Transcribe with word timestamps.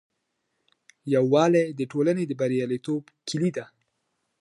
یووالي 1.13 1.63
د 1.79 1.81
ټولني 1.91 2.23
د 2.27 2.31
بریالیتوب 2.39 3.03
کیلي 3.27 3.51
ده. 3.57 3.65